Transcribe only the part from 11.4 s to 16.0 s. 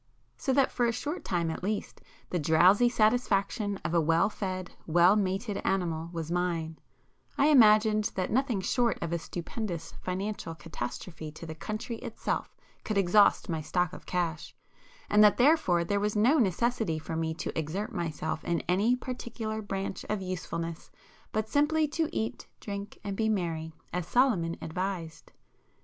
the country itself could exhaust my stock of cash,—and that therefore there